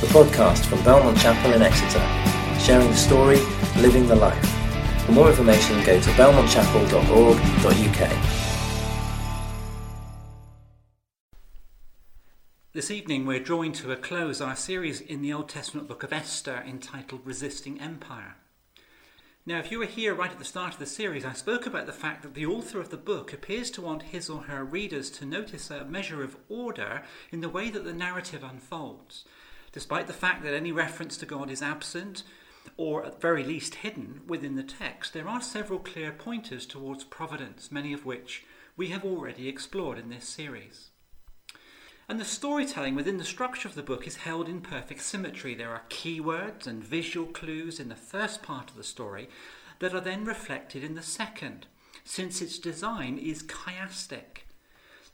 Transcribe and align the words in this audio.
the 0.00 0.06
podcast 0.06 0.64
from 0.66 0.82
Belmont 0.84 1.18
Chapel 1.18 1.54
in 1.54 1.62
Exeter, 1.62 1.98
sharing 2.60 2.86
the 2.86 2.94
story, 2.94 3.40
living 3.78 4.06
the 4.06 4.14
life. 4.14 4.48
For 5.04 5.10
more 5.10 5.28
information, 5.28 5.82
go 5.82 6.00
to 6.00 6.10
belmontchapel.org.uk. 6.10 8.10
This 12.72 12.92
evening, 12.92 13.26
we're 13.26 13.40
drawing 13.40 13.72
to 13.72 13.90
a 13.90 13.96
close 13.96 14.40
our 14.40 14.54
series 14.54 15.00
in 15.00 15.20
the 15.20 15.32
Old 15.32 15.48
Testament 15.48 15.88
book 15.88 16.04
of 16.04 16.12
Esther 16.12 16.62
entitled 16.64 17.22
Resisting 17.24 17.80
Empire. 17.80 18.36
Now, 19.44 19.58
if 19.58 19.72
you 19.72 19.80
were 19.80 19.86
here 19.86 20.14
right 20.14 20.30
at 20.30 20.38
the 20.38 20.44
start 20.44 20.74
of 20.74 20.78
the 20.78 20.86
series, 20.86 21.24
I 21.24 21.32
spoke 21.32 21.66
about 21.66 21.86
the 21.86 21.92
fact 21.92 22.22
that 22.22 22.34
the 22.34 22.46
author 22.46 22.80
of 22.80 22.90
the 22.90 22.96
book 22.96 23.32
appears 23.32 23.68
to 23.72 23.82
want 23.82 24.02
his 24.02 24.30
or 24.30 24.42
her 24.42 24.62
readers 24.62 25.10
to 25.12 25.24
notice 25.24 25.70
a 25.70 25.86
measure 25.86 26.22
of 26.22 26.36
order 26.48 27.02
in 27.32 27.40
the 27.40 27.48
way 27.48 27.68
that 27.70 27.82
the 27.82 27.92
narrative 27.92 28.44
unfolds. 28.44 29.24
Despite 29.72 30.06
the 30.06 30.12
fact 30.12 30.42
that 30.42 30.54
any 30.54 30.72
reference 30.72 31.16
to 31.18 31.26
God 31.26 31.50
is 31.50 31.62
absent, 31.62 32.22
or 32.76 33.04
at 33.04 33.20
very 33.20 33.44
least 33.44 33.76
hidden 33.76 34.22
within 34.26 34.54
the 34.56 34.62
text, 34.62 35.12
there 35.12 35.28
are 35.28 35.40
several 35.40 35.78
clear 35.78 36.12
pointers 36.12 36.66
towards 36.66 37.04
providence, 37.04 37.72
many 37.72 37.92
of 37.92 38.06
which 38.06 38.44
we 38.76 38.88
have 38.88 39.04
already 39.04 39.48
explored 39.48 39.98
in 39.98 40.08
this 40.08 40.28
series. 40.28 40.90
And 42.08 42.18
the 42.18 42.24
storytelling 42.24 42.94
within 42.94 43.18
the 43.18 43.24
structure 43.24 43.68
of 43.68 43.74
the 43.74 43.82
book 43.82 44.06
is 44.06 44.16
held 44.16 44.48
in 44.48 44.62
perfect 44.62 45.02
symmetry. 45.02 45.54
There 45.54 45.72
are 45.72 45.82
keywords 45.90 46.66
and 46.66 46.82
visual 46.82 47.26
clues 47.26 47.78
in 47.78 47.90
the 47.90 47.96
first 47.96 48.42
part 48.42 48.70
of 48.70 48.76
the 48.76 48.84
story 48.84 49.28
that 49.80 49.92
are 49.92 50.00
then 50.00 50.24
reflected 50.24 50.82
in 50.82 50.94
the 50.94 51.02
second, 51.02 51.66
since 52.04 52.40
its 52.40 52.58
design 52.58 53.18
is 53.18 53.42
chiastic. 53.42 54.44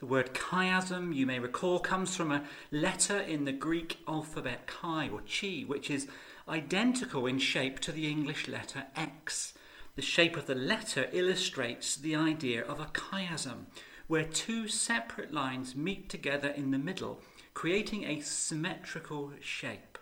The 0.01 0.07
word 0.07 0.35
chiasm, 0.35 1.15
you 1.15 1.25
may 1.25 1.39
recall, 1.39 1.79
comes 1.79 2.17
from 2.17 2.33
a 2.33 2.45
letter 2.71 3.19
in 3.19 3.45
the 3.45 3.53
Greek 3.53 3.99
alphabet 4.09 4.67
chi 4.67 5.09
or 5.09 5.23
chi, 5.23 5.65
which 5.67 5.89
is 5.89 6.09
identical 6.49 7.27
in 7.27 7.39
shape 7.39 7.79
to 7.81 7.93
the 7.93 8.11
English 8.11 8.49
letter 8.49 8.87
X. 8.97 9.55
The 9.97 10.03
shape 10.03 10.37
of 10.37 10.47
the 10.47 10.57
letter 10.57 11.09
illustrates 11.13 11.95
the 11.95 12.17
idea 12.17 12.65
of 12.65 12.81
a 12.81 12.87
chiasm, 12.87 13.67
where 14.09 14.25
two 14.25 14.67
separate 14.69 15.33
lines 15.33 15.77
meet 15.77 16.09
together 16.09 16.49
in 16.49 16.73
the 16.73 16.79
middle, 16.79 17.21
creating 17.55 18.05
a 18.05 18.21
symmetrical 18.21 19.33
shape. 19.41 19.99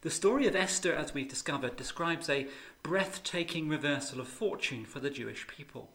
The 0.00 0.10
story 0.10 0.46
of 0.46 0.56
Esther, 0.56 0.94
as 0.94 1.12
we've 1.12 1.28
discovered, 1.28 1.76
describes 1.76 2.30
a 2.30 2.46
breathtaking 2.82 3.68
reversal 3.68 4.20
of 4.20 4.28
fortune 4.28 4.84
for 4.84 5.00
the 5.00 5.10
Jewish 5.10 5.46
people. 5.46 5.90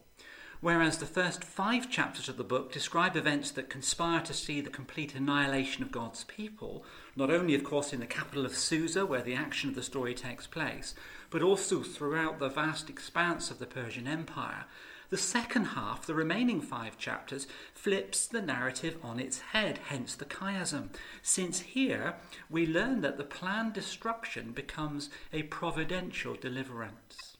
Whereas 0.64 0.96
the 0.96 1.04
first 1.04 1.44
five 1.44 1.90
chapters 1.90 2.26
of 2.30 2.38
the 2.38 2.42
book 2.42 2.72
describe 2.72 3.16
events 3.16 3.50
that 3.50 3.68
conspire 3.68 4.22
to 4.22 4.32
see 4.32 4.62
the 4.62 4.70
complete 4.70 5.14
annihilation 5.14 5.82
of 5.82 5.92
God's 5.92 6.24
people, 6.24 6.86
not 7.14 7.30
only, 7.30 7.54
of 7.54 7.62
course, 7.62 7.92
in 7.92 8.00
the 8.00 8.06
capital 8.06 8.46
of 8.46 8.56
Susa, 8.56 9.04
where 9.04 9.20
the 9.20 9.34
action 9.34 9.68
of 9.68 9.74
the 9.74 9.82
story 9.82 10.14
takes 10.14 10.46
place, 10.46 10.94
but 11.28 11.42
also 11.42 11.82
throughout 11.82 12.38
the 12.38 12.48
vast 12.48 12.88
expanse 12.88 13.50
of 13.50 13.58
the 13.58 13.66
Persian 13.66 14.08
Empire, 14.08 14.64
the 15.10 15.18
second 15.18 15.66
half, 15.66 16.06
the 16.06 16.14
remaining 16.14 16.62
five 16.62 16.96
chapters, 16.96 17.46
flips 17.74 18.26
the 18.26 18.40
narrative 18.40 18.96
on 19.02 19.20
its 19.20 19.40
head, 19.40 19.78
hence 19.88 20.14
the 20.14 20.24
chiasm, 20.24 20.88
since 21.20 21.60
here 21.60 22.14
we 22.48 22.66
learn 22.66 23.02
that 23.02 23.18
the 23.18 23.24
planned 23.24 23.74
destruction 23.74 24.52
becomes 24.52 25.10
a 25.30 25.42
providential 25.42 26.34
deliverance. 26.34 27.33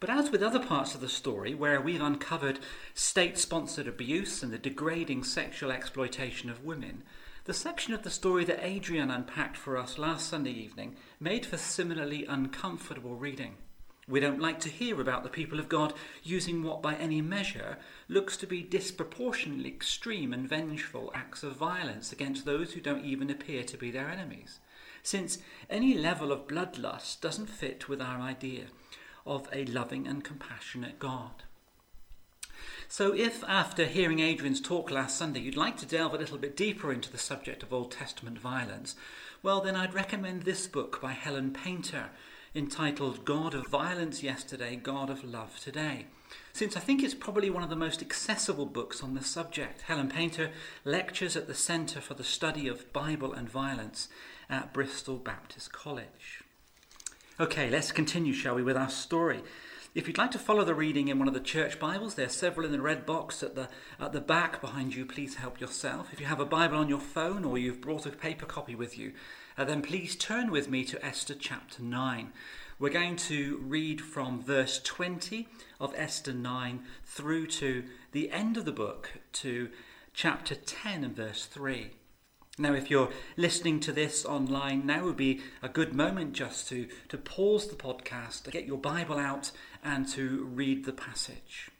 But 0.00 0.10
as 0.10 0.30
with 0.30 0.44
other 0.44 0.60
parts 0.60 0.94
of 0.94 1.00
the 1.00 1.08
story, 1.08 1.54
where 1.54 1.80
we've 1.80 2.00
uncovered 2.00 2.60
state 2.94 3.36
sponsored 3.36 3.88
abuse 3.88 4.44
and 4.44 4.52
the 4.52 4.58
degrading 4.58 5.24
sexual 5.24 5.72
exploitation 5.72 6.48
of 6.48 6.64
women, 6.64 7.02
the 7.46 7.54
section 7.54 7.92
of 7.94 8.04
the 8.04 8.10
story 8.10 8.44
that 8.44 8.64
Adrian 8.64 9.10
unpacked 9.10 9.56
for 9.56 9.76
us 9.76 9.98
last 9.98 10.28
Sunday 10.28 10.52
evening 10.52 10.94
made 11.18 11.44
for 11.44 11.56
similarly 11.56 12.24
uncomfortable 12.26 13.16
reading. 13.16 13.56
We 14.06 14.20
don't 14.20 14.40
like 14.40 14.60
to 14.60 14.68
hear 14.68 15.00
about 15.00 15.24
the 15.24 15.28
people 15.28 15.58
of 15.58 15.68
God 15.68 15.92
using 16.22 16.62
what, 16.62 16.80
by 16.80 16.94
any 16.94 17.20
measure, 17.20 17.76
looks 18.06 18.36
to 18.36 18.46
be 18.46 18.62
disproportionately 18.62 19.68
extreme 19.68 20.32
and 20.32 20.48
vengeful 20.48 21.10
acts 21.12 21.42
of 21.42 21.56
violence 21.56 22.12
against 22.12 22.44
those 22.44 22.72
who 22.72 22.80
don't 22.80 23.04
even 23.04 23.30
appear 23.30 23.64
to 23.64 23.76
be 23.76 23.90
their 23.90 24.08
enemies, 24.08 24.60
since 25.02 25.38
any 25.68 25.94
level 25.94 26.30
of 26.30 26.46
bloodlust 26.46 27.20
doesn't 27.20 27.50
fit 27.50 27.88
with 27.88 28.00
our 28.00 28.20
idea 28.20 28.66
of 29.26 29.48
a 29.52 29.64
loving 29.64 30.06
and 30.06 30.24
compassionate 30.24 30.98
God. 30.98 31.44
So, 32.88 33.14
if 33.14 33.44
after 33.44 33.84
hearing 33.84 34.20
Adrian's 34.20 34.60
talk 34.60 34.90
last 34.90 35.16
Sunday 35.16 35.40
you'd 35.40 35.56
like 35.56 35.76
to 35.78 35.86
delve 35.86 36.14
a 36.14 36.18
little 36.18 36.38
bit 36.38 36.56
deeper 36.56 36.92
into 36.92 37.12
the 37.12 37.18
subject 37.18 37.62
of 37.62 37.72
Old 37.72 37.92
Testament 37.92 38.38
violence, 38.38 38.96
well, 39.42 39.60
then 39.60 39.76
I'd 39.76 39.94
recommend 39.94 40.42
this 40.42 40.66
book 40.66 41.00
by 41.00 41.12
Helen 41.12 41.52
Paynter 41.52 42.06
entitled 42.54 43.24
God 43.24 43.54
of 43.54 43.68
Violence 43.68 44.22
Yesterday, 44.22 44.74
God 44.76 45.10
of 45.10 45.22
Love 45.22 45.60
Today, 45.60 46.06
since 46.52 46.76
I 46.76 46.80
think 46.80 47.02
it's 47.02 47.14
probably 47.14 47.50
one 47.50 47.62
of 47.62 47.70
the 47.70 47.76
most 47.76 48.00
accessible 48.00 48.66
books 48.66 49.02
on 49.02 49.14
the 49.14 49.22
subject. 49.22 49.82
Helen 49.82 50.08
Paynter 50.08 50.50
lectures 50.84 51.36
at 51.36 51.46
the 51.46 51.54
Centre 51.54 52.00
for 52.00 52.14
the 52.14 52.24
Study 52.24 52.66
of 52.68 52.92
Bible 52.92 53.32
and 53.32 53.48
Violence 53.48 54.08
at 54.48 54.72
Bristol 54.72 55.16
Baptist 55.18 55.72
College. 55.72 56.42
Okay, 57.40 57.70
let's 57.70 57.92
continue, 57.92 58.32
shall 58.32 58.56
we, 58.56 58.64
with 58.64 58.76
our 58.76 58.90
story. 58.90 59.44
If 59.94 60.08
you'd 60.08 60.18
like 60.18 60.32
to 60.32 60.40
follow 60.40 60.64
the 60.64 60.74
reading 60.74 61.06
in 61.06 61.20
one 61.20 61.28
of 61.28 61.34
the 61.34 61.40
church 61.40 61.78
Bibles, 61.78 62.16
there 62.16 62.26
are 62.26 62.30
several 62.30 62.66
in 62.66 62.72
the 62.72 62.80
red 62.80 63.06
box 63.06 63.44
at 63.44 63.54
the, 63.54 63.68
at 64.00 64.10
the 64.10 64.20
back 64.20 64.60
behind 64.60 64.96
you. 64.96 65.06
Please 65.06 65.36
help 65.36 65.60
yourself. 65.60 66.12
If 66.12 66.18
you 66.18 66.26
have 66.26 66.40
a 66.40 66.44
Bible 66.44 66.78
on 66.78 66.88
your 66.88 66.98
phone 66.98 67.44
or 67.44 67.56
you've 67.56 67.80
brought 67.80 68.06
a 68.06 68.10
paper 68.10 68.44
copy 68.44 68.74
with 68.74 68.98
you, 68.98 69.12
uh, 69.56 69.64
then 69.64 69.82
please 69.82 70.16
turn 70.16 70.50
with 70.50 70.68
me 70.68 70.82
to 70.86 71.04
Esther 71.04 71.36
chapter 71.36 71.80
9. 71.80 72.32
We're 72.80 72.90
going 72.90 73.14
to 73.14 73.58
read 73.62 74.00
from 74.00 74.42
verse 74.42 74.80
20 74.82 75.46
of 75.78 75.94
Esther 75.96 76.32
9 76.32 76.82
through 77.04 77.46
to 77.46 77.84
the 78.10 78.32
end 78.32 78.56
of 78.56 78.64
the 78.64 78.72
book 78.72 79.12
to 79.34 79.70
chapter 80.12 80.56
10 80.56 81.04
and 81.04 81.14
verse 81.14 81.46
3. 81.46 81.92
Now, 82.58 82.74
if 82.74 82.90
you're 82.90 83.10
listening 83.36 83.78
to 83.80 83.92
this 83.92 84.24
online, 84.24 84.84
now 84.84 85.04
would 85.04 85.16
be 85.16 85.40
a 85.62 85.68
good 85.68 85.94
moment 85.94 86.32
just 86.32 86.68
to, 86.68 86.88
to 87.08 87.16
pause 87.16 87.68
the 87.68 87.76
podcast, 87.76 88.42
to 88.44 88.50
get 88.50 88.66
your 88.66 88.78
Bible 88.78 89.16
out, 89.16 89.52
and 89.84 90.08
to 90.08 90.44
read 90.52 90.84
the 90.84 90.92
passage. 90.92 91.70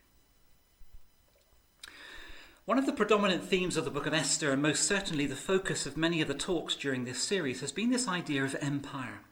One 2.64 2.78
of 2.78 2.86
the 2.86 2.92
predominant 2.92 3.44
themes 3.44 3.76
of 3.76 3.84
the 3.84 3.90
book 3.90 4.06
of 4.06 4.14
Esther, 4.14 4.52
and 4.52 4.62
most 4.62 4.84
certainly 4.84 5.26
the 5.26 5.34
focus 5.34 5.84
of 5.84 5.96
many 5.96 6.20
of 6.20 6.28
the 6.28 6.34
talks 6.34 6.76
during 6.76 7.04
this 7.04 7.20
series, 7.20 7.60
has 7.60 7.72
been 7.72 7.90
this 7.90 8.06
idea 8.06 8.44
of 8.44 8.54
empire. 8.60 9.22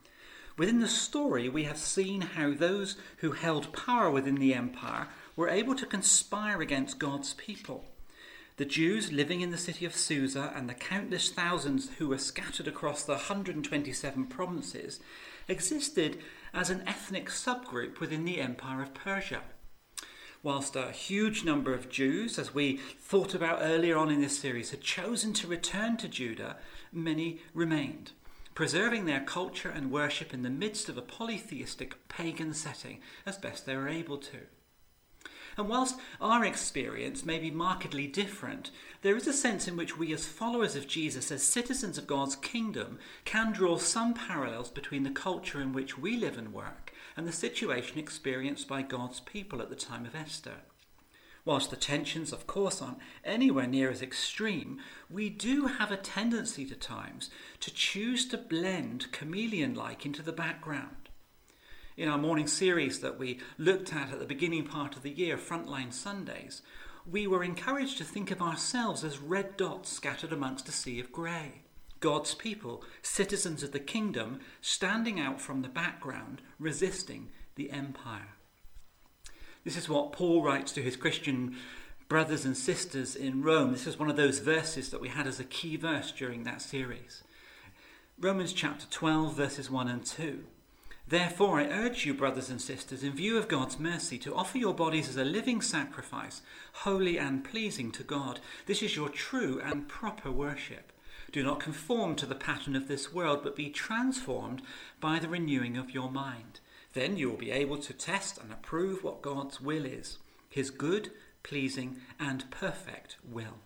Within 0.59 0.81
the 0.81 0.89
story, 0.89 1.49
we 1.49 1.65
have 1.65 1.77
seen 1.77 2.23
how 2.23 2.55
those 2.55 2.97
who 3.19 3.33
held 3.33 3.73
power 3.73 4.11
within 4.11 4.37
the 4.37 4.55
empire 4.55 5.09
were 5.37 5.51
able 5.51 5.75
to 5.75 5.87
conspire 5.87 6.61
against 6.63 6.99
God's 6.99 7.35
people. 7.35 7.85
The 8.57 8.65
Jews 8.65 9.13
living 9.13 9.43
in 9.43 9.51
the 9.51 9.59
city 9.59 9.85
of 9.85 9.95
Susa 9.95 10.53
and 10.57 10.69
the 10.69 10.75
countless 10.75 11.31
thousands 11.31 11.91
who 11.99 12.09
were 12.09 12.19
scattered 12.19 12.67
across 12.67 13.03
the 13.03 13.13
127 13.13 14.27
provinces 14.27 15.01
existed 15.47 16.19
as 16.55 16.71
an 16.71 16.83
ethnic 16.87 17.29
subgroup 17.29 18.01
within 18.01 18.25
the 18.25 18.41
Empire 18.41 18.83
of 18.83 18.95
Persia 18.95 19.43
whilst 20.47 20.77
a 20.77 20.93
huge 20.93 21.43
number 21.43 21.75
of 21.75 21.91
Jews, 21.91 22.39
as 22.39 22.55
we 22.55 22.77
thought 22.77 23.35
about 23.35 23.59
earlier 23.63 23.97
on 23.97 24.13
in 24.13 24.21
this 24.21 24.39
series, 24.39 24.71
had 24.71 24.81
chosen 24.81 25.33
to 25.33 25.49
return 25.49 25.97
to 25.97 26.07
Judah, 26.07 26.57
many 26.93 27.41
remained, 27.53 28.13
preserving 28.55 29.07
their 29.07 29.25
culture 29.25 29.69
and 29.69 29.91
worship 29.91 30.33
in 30.33 30.43
the 30.43 30.51
midst 30.51 30.89
of 30.89 30.97
a 30.97 31.03
polytheistic 31.03 31.97
pagan 32.07 32.55
setting 32.55 33.01
as 33.27 33.37
best 33.37 33.67
they 33.67 33.75
were 33.75 33.89
able 33.89 34.19
to. 34.19 34.39
And 35.57 35.69
whilst 35.69 35.97
our 36.21 36.45
experience 36.45 37.25
may 37.25 37.39
be 37.39 37.51
markedly 37.51 38.07
different, 38.07 38.71
there 39.01 39.17
is 39.17 39.27
a 39.27 39.33
sense 39.33 39.67
in 39.67 39.77
which 39.77 39.97
we, 39.97 40.13
as 40.13 40.27
followers 40.27 40.77
of 40.77 40.87
Jesus, 40.87 41.33
as 41.33 41.43
citizens 41.43 41.97
of 41.97 42.07
God's 42.07 42.37
kingdom, 42.37 42.99
can 43.25 43.53
draw 43.53 43.79
some 43.79 44.13
parallels 44.13 44.71
between 44.71 45.03
the 45.03 45.11
culture 45.11 45.61
in 45.61 45.73
which 45.73 45.97
we 45.97 46.17
live 46.17 46.37
and 46.37 46.53
work 46.53 46.93
and 47.17 47.27
the 47.27 47.33
situation 47.33 47.99
experienced 47.99 48.69
by 48.69 48.83
God's 48.83 49.21
people 49.21 49.63
at 49.63 49.71
the 49.71 49.77
time 49.77 50.05
of 50.05 50.15
Esther. 50.15 50.57
Whilst 51.47 51.71
the 51.71 51.77
tensions, 51.77 52.33
of 52.33 52.47
course, 52.47 52.83
aren't 52.83 52.99
anywhere 53.25 53.69
near 53.69 53.89
as 53.89 54.03
extreme, 54.03 54.81
we 55.09 55.31
do 55.31 55.67
have 55.67 55.93
a 55.93 55.97
tendency 55.97 56.67
to 56.67 56.75
times 56.75 57.31
to 57.61 57.73
choose 57.73 58.27
to 58.29 58.37
blend 58.37 59.11
chameleon 59.13 59.73
like 59.75 60.05
into 60.05 60.23
the 60.23 60.33
background. 60.33 61.06
In 61.97 62.11
our 62.11 62.19
morning 62.19 62.47
series 62.47 63.01
that 63.01 63.19
we 63.19 63.41
looked 63.57 63.95
at 63.95 64.13
at 64.13 64.19
the 64.19 64.27
beginning 64.27 64.65
part 64.65 64.97
of 64.97 65.03
the 65.03 65.11
year, 65.11 65.39
Frontline 65.39 65.95
Sundays, 65.95 66.61
we 67.11 67.27
were 67.27 67.43
encouraged 67.43 67.97
to 67.97 68.05
think 68.05 68.31
of 68.31 68.43
ourselves 68.43 69.03
as 69.03 69.19
red 69.19 69.57
dots 69.57 69.91
scattered 69.91 70.31
amongst 70.31 70.69
a 70.69 70.73
sea 70.73 71.01
of 71.01 71.11
grey. 71.11 71.63
God's 72.01 72.35
people, 72.35 72.85
citizens 73.01 73.63
of 73.63 73.73
the 73.73 73.81
kingdom, 73.81 74.41
standing 74.61 75.19
out 75.19 75.41
from 75.41 75.63
the 75.63 75.71
background, 75.71 76.43
resisting 76.59 77.31
the 77.55 77.71
empire. 77.71 78.35
This 79.65 79.79
is 79.79 79.89
what 79.89 80.13
Paul 80.13 80.43
writes 80.43 80.73
to 80.73 80.83
his 80.83 80.97
Christian 80.97 81.57
brothers 82.11 82.45
and 82.45 82.59
sisters 82.59 83.17
in 83.17 83.43
Rome. 83.43 83.73
This 83.73 83.87
is 83.87 83.99
one 83.99 84.11
of 84.11 84.17
those 84.17 84.41
verses 84.41 84.91
that 84.91 85.01
we 85.01 85.09
had 85.09 85.27
as 85.27 85.41
a 85.41 85.45
key 85.45 85.77
verse 85.77 86.13
during 86.13 86.45
that 86.45 86.61
series. 86.61 87.23
Romans 88.21 88.53
chapter 88.53 88.85
12, 88.91 89.35
verses 89.35 89.71
1 89.71 89.89
and 89.89 90.05
2. 90.05 90.45
Therefore, 91.09 91.61
I 91.61 91.67
urge 91.67 92.05
you, 92.05 92.15
brothers 92.15 92.51
and 92.51 92.61
sisters, 92.61 93.05
in 93.05 93.13
view 93.13 93.39
of 93.39 93.47
God's 93.47 93.79
mercy, 93.79 94.19
to 94.19 94.35
offer 94.35 94.59
your 94.59 94.75
bodies 94.75 95.09
as 95.09 95.17
a 95.17 95.25
living 95.25 95.61
sacrifice, 95.61 96.43
holy 96.73 97.17
and 97.17 97.45
pleasing 97.45 97.93
to 97.93 98.03
God. 98.03 98.41
This 98.67 98.83
is 98.83 98.97
your 98.97 99.09
true 99.09 99.61
and 99.65 99.87
proper 99.87 100.33
worship. 100.33 100.93
Do 101.31 101.45
not 101.45 101.61
conform 101.61 102.17
to 102.17 102.27
the 102.27 102.35
pattern 102.35 102.75
of 102.75 102.89
this 102.89 103.13
world, 103.13 103.45
but 103.45 103.55
be 103.55 103.71
transformed 103.71 104.63
by 105.01 105.21
the 105.21 105.29
renewing 105.29 105.77
of 105.77 105.93
your 105.93 106.11
mind. 106.11 106.59
Then 106.93 107.17
you 107.17 107.31
will 107.31 107.37
be 107.37 107.53
able 107.53 107.79
to 107.79 107.93
test 107.93 108.39
and 108.39 108.53
approve 108.53 109.05
what 109.05 109.23
God's 109.23 109.61
will 109.61 109.85
is, 109.85 110.19
his 110.49 110.71
good, 110.71 111.13
pleasing, 111.45 111.99
and 112.19 112.51
perfect 112.51 113.17
will. 113.23 113.59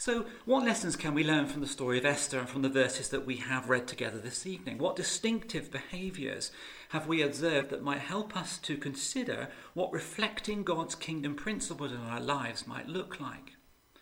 So, 0.00 0.24
what 0.46 0.64
lessons 0.64 0.96
can 0.96 1.12
we 1.12 1.22
learn 1.22 1.44
from 1.44 1.60
the 1.60 1.66
story 1.66 1.98
of 1.98 2.06
Esther 2.06 2.38
and 2.38 2.48
from 2.48 2.62
the 2.62 2.70
verses 2.70 3.10
that 3.10 3.26
we 3.26 3.36
have 3.36 3.68
read 3.68 3.86
together 3.86 4.16
this 4.16 4.46
evening? 4.46 4.78
What 4.78 4.96
distinctive 4.96 5.70
behaviours 5.70 6.50
have 6.88 7.06
we 7.06 7.20
observed 7.20 7.68
that 7.68 7.82
might 7.82 7.98
help 7.98 8.34
us 8.34 8.56
to 8.60 8.78
consider 8.78 9.48
what 9.74 9.92
reflecting 9.92 10.62
God's 10.62 10.94
kingdom 10.94 11.34
principles 11.34 11.92
in 11.92 11.98
our 11.98 12.18
lives 12.18 12.66
might 12.66 12.88
look 12.88 13.20
like? 13.20 13.56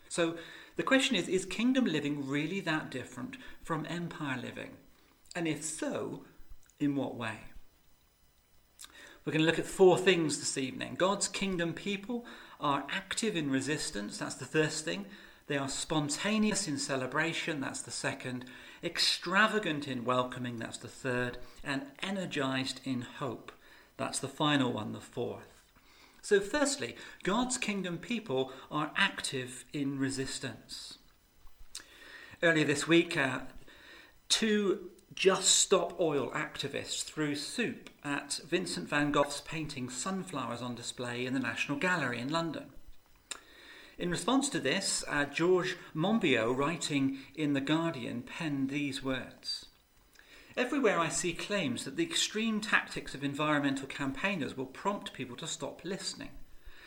So, 0.09 0.37
the 0.77 0.85
question 0.85 1.17
is 1.17 1.27
Is 1.27 1.45
kingdom 1.45 1.85
living 1.85 2.29
really 2.29 2.61
that 2.61 2.93
different 2.93 3.37
from 3.65 3.85
empire 3.87 4.39
living? 4.41 4.77
And 5.35 5.49
if 5.49 5.65
so, 5.65 6.23
in 6.79 6.95
what 6.95 7.17
way? 7.17 7.41
We're 9.25 9.33
going 9.33 9.45
to 9.45 9.51
look 9.51 9.59
at 9.59 9.67
four 9.67 9.99
things 9.99 10.39
this 10.39 10.57
evening. 10.57 10.95
God's 10.95 11.27
kingdom 11.27 11.73
people 11.73 12.25
are 12.61 12.87
active 12.89 13.35
in 13.35 13.51
resistance, 13.51 14.19
that's 14.19 14.37
the 14.37 14.45
first 14.45 14.85
thing. 14.85 15.05
They 15.49 15.57
are 15.57 15.69
spontaneous 15.69 16.69
in 16.69 16.77
celebration, 16.77 17.61
that's 17.61 17.81
the 17.81 17.91
second, 17.91 18.45
extravagant 18.85 19.89
in 19.89 20.05
welcoming, 20.05 20.59
that's 20.59 20.77
the 20.77 20.89
third, 20.89 21.39
and 21.65 21.87
energized 22.03 22.81
in 22.85 23.01
hope, 23.01 23.51
that's 23.97 24.19
the 24.19 24.29
final 24.29 24.75
one, 24.75 24.93
the 24.93 25.01
fourth. 25.01 25.63
So, 26.21 26.39
firstly, 26.39 26.97
God's 27.23 27.57
kingdom 27.57 27.97
people 27.97 28.53
are 28.71 28.93
active 28.95 29.65
in 29.73 29.99
resistance. 29.99 30.99
Earlier 32.43 32.67
this 32.67 32.87
week, 32.87 33.17
uh, 33.17 33.41
two 34.29 34.91
Just 35.15 35.49
Stop 35.49 35.99
Oil 35.99 36.31
activists 36.33 37.03
threw 37.03 37.35
soup 37.35 37.89
at 38.05 38.39
Vincent 38.47 38.87
van 38.87 39.13
Gogh's 39.13 39.41
painting 39.41 39.89
Sunflowers 39.89 40.61
on 40.61 40.75
display 40.75 41.25
in 41.25 41.33
the 41.33 41.41
National 41.41 41.79
Gallery 41.79 42.19
in 42.19 42.29
London. 42.29 42.67
In 43.99 44.11
response 44.11 44.49
to 44.51 44.61
this, 44.61 45.03
uh, 45.09 45.25
George 45.25 45.77
Monbiot, 45.93 46.57
writing 46.57 47.19
in 47.35 47.55
The 47.55 47.61
Guardian, 47.61 48.23
penned 48.23 48.71
these 48.71 49.03
words 49.03 49.67
Everywhere 50.57 51.01
I 51.01 51.09
see 51.09 51.33
claims 51.33 51.85
that 51.85 51.97
the 51.97 52.05
extreme 52.05 52.61
tactics 52.61 53.17
of 53.17 53.25
environmental 53.25 53.89
campaigners 53.89 54.57
will 54.57 54.67
prompt 54.67 55.13
people 55.13 55.37
to 55.39 55.49
stop 55.49 55.81
listening. 55.83 56.31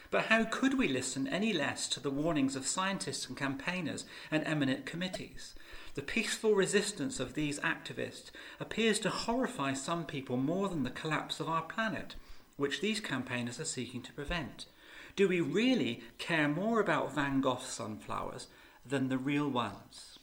But 0.09 0.27
how 0.27 0.45
could 0.45 0.77
we 0.77 0.87
listen 0.87 1.27
any 1.27 1.51
less 1.51 1.89
to 1.89 1.99
the 1.99 2.09
warnings 2.09 2.55
of 2.55 2.65
scientists 2.65 3.27
and 3.27 3.35
campaigners 3.35 4.05
and 4.31 4.45
eminent 4.45 4.85
committees? 4.85 5.53
The 5.95 6.01
peaceful 6.01 6.55
resistance 6.55 7.19
of 7.19 7.33
these 7.33 7.59
activists 7.59 8.31
appears 8.57 8.99
to 8.99 9.09
horrify 9.09 9.73
some 9.73 10.05
people 10.05 10.37
more 10.37 10.69
than 10.69 10.83
the 10.83 10.89
collapse 10.89 11.41
of 11.41 11.49
our 11.49 11.63
planet, 11.63 12.15
which 12.55 12.79
these 12.79 13.01
campaigners 13.01 13.59
are 13.59 13.65
seeking 13.65 14.01
to 14.03 14.13
prevent. 14.13 14.65
Do 15.15 15.27
we 15.27 15.41
really 15.41 16.01
care 16.17 16.47
more 16.47 16.79
about 16.79 17.13
Van 17.13 17.41
Gogh's 17.41 17.67
sunflowers 17.67 18.47
than 18.85 19.09
the 19.09 19.17
real 19.17 19.49
ones? 19.49 20.19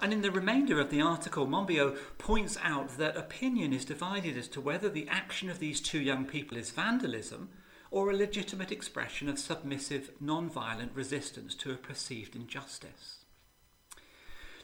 And 0.00 0.12
in 0.12 0.22
the 0.22 0.32
remainder 0.32 0.80
of 0.80 0.90
the 0.90 1.00
article, 1.00 1.46
Monbiot 1.46 1.96
points 2.18 2.58
out 2.62 2.98
that 2.98 3.16
opinion 3.16 3.72
is 3.72 3.84
divided 3.84 4.36
as 4.36 4.48
to 4.48 4.60
whether 4.60 4.88
the 4.88 5.06
action 5.08 5.48
of 5.48 5.60
these 5.60 5.80
two 5.80 6.00
young 6.00 6.24
people 6.24 6.58
is 6.58 6.72
vandalism 6.72 7.50
or 7.92 8.10
a 8.10 8.16
legitimate 8.16 8.72
expression 8.72 9.28
of 9.28 9.38
submissive, 9.38 10.10
non 10.18 10.50
violent 10.50 10.90
resistance 10.94 11.54
to 11.54 11.70
a 11.70 11.76
perceived 11.76 12.34
injustice. 12.34 13.18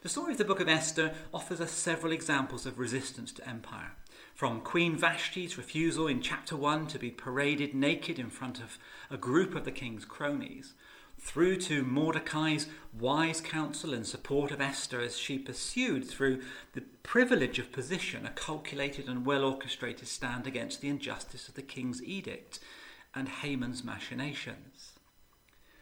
The 0.03 0.09
story 0.09 0.33
of 0.33 0.39
the 0.39 0.45
book 0.45 0.61
of 0.61 0.69
Esther 0.69 1.15
offers 1.33 1.61
us 1.61 1.71
several 1.71 2.13
examples 2.13 2.67
of 2.67 2.79
resistance 2.79 3.31
to 3.33 3.49
empire. 3.49 3.93
From 4.39 4.61
Queen 4.61 4.97
Vashti's 4.97 5.59
refusal 5.59 6.07
in 6.07 6.23
chapter 6.23 6.57
1 6.57 6.87
to 6.87 6.99
be 7.01 7.11
paraded 7.11 7.75
naked 7.75 8.21
in 8.21 8.31
front 8.31 8.61
of 8.61 8.79
a 9.11 9.17
group 9.17 9.57
of 9.57 9.65
the 9.65 9.73
king's 9.73 10.05
cronies, 10.05 10.75
through 11.19 11.57
to 11.63 11.83
Mordecai's 11.83 12.69
wise 12.97 13.41
counsel 13.41 13.93
and 13.93 14.07
support 14.07 14.53
of 14.53 14.61
Esther 14.61 15.01
as 15.01 15.19
she 15.19 15.41
pursued 15.41 16.09
through 16.09 16.41
the 16.75 16.83
privilege 17.03 17.59
of 17.59 17.73
position 17.73 18.25
a 18.27 18.31
calculated 18.31 19.09
and 19.09 19.27
well 19.27 19.45
orchestrated 19.45 20.07
stand 20.07 20.47
against 20.47 20.83
the 20.83 20.89
injustice 20.89 21.49
of 21.49 21.55
the 21.55 21.61
king's 21.61 22.01
edict 22.05 22.61
and 23.17 23.29
Haman's 23.29 23.83
machinations. 23.83 24.93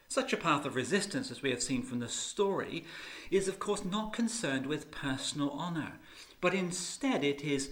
Such 0.09 0.33
a 0.33 0.39
path 0.39 0.65
of 0.65 0.77
resistance, 0.77 1.31
as 1.31 1.43
we 1.43 1.51
have 1.51 1.63
seen 1.63 1.83
from 1.83 1.99
the 1.99 2.09
story, 2.09 2.87
is 3.31 3.49
of 3.49 3.59
course 3.59 3.85
not 3.85 4.15
concerned 4.15 4.65
with 4.65 4.91
personal 4.91 5.51
honour, 5.51 5.99
but 6.41 6.55
instead 6.55 7.23
it 7.23 7.43
is 7.43 7.71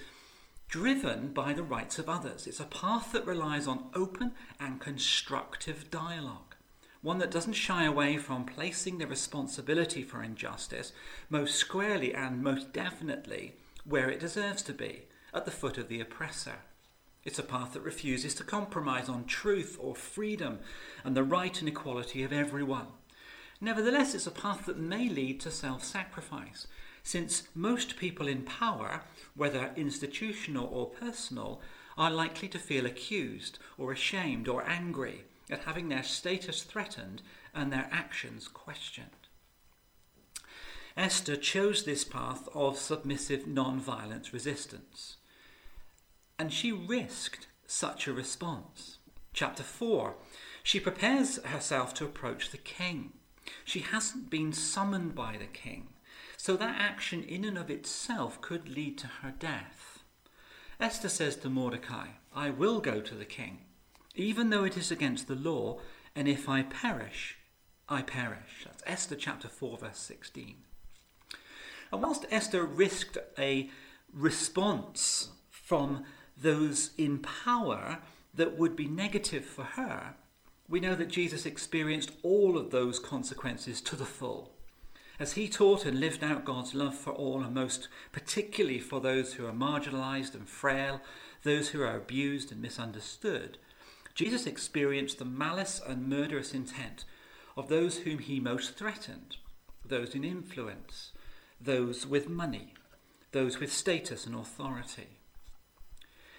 driven 0.69 1.33
by 1.33 1.53
the 1.53 1.63
rights 1.63 1.99
of 1.99 2.09
others. 2.09 2.47
It's 2.47 2.61
a 2.61 2.65
path 2.65 3.13
that 3.13 3.27
relies 3.27 3.67
on 3.67 3.91
open 3.95 4.33
and 4.59 4.81
constructive 4.81 5.91
dialogue, 5.91 6.55
one 7.03 7.19
that 7.19 7.31
doesn't 7.31 7.53
shy 7.53 7.85
away 7.85 8.17
from 8.17 8.45
placing 8.45 8.99
the 8.99 9.07
responsibility 9.07 10.03
for 10.03 10.23
injustice 10.23 10.93
most 11.31 11.55
squarely 11.57 12.15
and 12.15 12.43
most 12.43 12.73
definitely 12.73 13.55
where 13.85 14.09
it 14.09 14.21
deserves 14.21 14.63
to 14.63 14.73
be, 14.73 15.03
at 15.35 15.45
the 15.45 15.51
foot 15.51 15.77
of 15.77 15.89
the 15.89 16.01
oppressor. 16.01 16.57
It's 17.25 17.39
a 17.39 17.43
path 17.43 17.73
that 17.73 17.83
refuses 17.83 18.35
to 18.37 18.45
compromise 18.45 19.09
on 19.09 19.25
truth 19.25 19.79
or 19.81 19.95
freedom 19.95 20.61
and 21.03 21.17
the 21.17 21.25
right 21.25 21.59
and 21.59 21.69
equality 21.69 22.23
of 22.23 22.33
everyone. 22.33 22.87
Nevertheless, 23.61 24.15
it's 24.15 24.27
a 24.27 24.31
path 24.31 24.67
that 24.67 24.79
may 24.79 25.09
lead 25.09 25.41
to 25.41 25.51
self 25.51 25.83
sacrifice, 25.85 26.67
since 27.05 27.45
most 27.55 27.97
people 27.97 28.27
in 28.27 28.43
power, 28.43 29.03
whether 29.37 29.71
institutional 29.77 30.67
or 30.67 30.87
personal, 30.87 31.61
are 31.97 32.11
likely 32.11 32.49
to 32.49 32.59
feel 32.59 32.87
accused 32.87 33.59
or 33.79 33.93
ashamed 33.93 34.49
or 34.49 34.67
angry 34.67 35.25
at 35.51 35.61
having 35.61 35.89
their 35.89 36.03
status 36.03 36.63
threatened 36.63 37.23
and 37.55 37.73
their 37.73 37.89
actions 37.93 38.49
questioned. 38.49 39.29
Esther 40.97 41.37
chose 41.37 41.85
this 41.85 42.05
path 42.05 42.49
of 42.55 42.79
submissive 42.79 43.47
non 43.47 43.79
violent 43.81 44.33
resistance. 44.33 45.17
And 46.39 46.53
she 46.53 46.73
risked 46.73 47.47
such 47.67 48.07
a 48.07 48.13
response. 48.13 48.99
Chapter 49.33 49.63
4 49.63 50.15
She 50.63 50.81
prepares 50.81 51.43
herself 51.45 51.95
to 51.95 52.05
approach 52.05 52.51
the 52.51 52.59
king. 52.59 53.13
She 53.65 53.81
hasn't 53.81 54.31
been 54.31 54.53
summoned 54.53 55.15
by 55.15 55.37
the 55.37 55.47
king. 55.47 55.89
So 56.45 56.59
that 56.59 56.77
action 56.79 57.23
in 57.23 57.43
and 57.43 57.57
of 57.57 57.71
itself 57.71 58.39
could 58.43 58.69
lead 58.69 58.99
to 58.99 59.07
her 59.23 59.33
death. 59.39 60.01
Esther 60.79 61.09
says 61.09 61.37
to 61.37 61.49
Mordecai, 61.49 62.09
I 62.35 62.51
will 62.51 62.81
go 62.81 63.01
to 63.01 63.15
the 63.15 63.25
king, 63.25 63.61
even 64.15 64.51
though 64.51 64.65
it 64.65 64.77
is 64.77 64.91
against 64.91 65.27
the 65.27 65.37
law, 65.37 65.81
and 66.15 66.29
if 66.29 66.47
I 66.47 66.61
perish, 66.61 67.39
I 67.89 68.03
perish. 68.03 68.67
That's 68.67 68.83
Esther 68.87 69.17
chapter 69.17 69.49
4, 69.49 69.79
verse 69.79 69.97
16. 70.01 70.57
And 71.91 72.03
whilst 72.03 72.27
Esther 72.31 72.67
risked 72.67 73.17
a 73.39 73.71
response 74.13 75.31
from 75.49 76.05
those 76.37 76.91
in 76.99 77.21
power 77.21 78.01
that 78.35 78.59
would 78.59 78.77
be 78.77 78.87
negative 78.87 79.47
for 79.47 79.65
her, 79.65 80.17
we 80.69 80.79
know 80.79 80.95
that 80.95 81.09
Jesus 81.09 81.47
experienced 81.47 82.13
all 82.23 82.59
of 82.59 82.71
those 82.71 82.99
consequences 82.99 83.81
to 83.81 83.97
the 83.97 84.05
full. 84.05 84.54
As 85.19 85.33
he 85.35 85.49
taught 85.49 85.85
and 85.85 86.01
lived 86.01 86.25
out 86.25 86.45
God's 86.45 86.75
love 86.75 86.95
for 86.97 87.13
all, 87.13 87.43
and 87.43 87.55
most 87.55 87.89
particularly 88.11 88.81
for 88.81 89.01
those 89.01 89.35
who 89.35 89.47
are 89.47 89.53
marginalized 89.53 90.35
and 90.35 90.49
frail, 90.49 91.01
those 91.43 91.69
who 91.69 91.83
are 91.83 91.97
abused 91.97 92.51
and 92.51 92.61
misunderstood, 92.61 93.59
Jesus 94.15 94.47
experienced 94.47 95.19
the 95.19 95.25
malice 95.25 95.81
and 95.87 96.09
murderous 96.09 96.53
intent 96.53 97.05
of 97.57 97.69
those 97.69 97.99
whom 97.99 98.19
he 98.19 98.41
most 98.41 98.77
threatened, 98.77 99.37
those 99.85 100.15
in 100.15 100.25
influence, 100.25 101.13
those 101.61 102.07
with 102.07 102.29
money, 102.29 102.75
those 103.33 103.61
with 103.61 103.73
status 103.73 104.27
and 104.27 104.35
authority. 104.35 105.19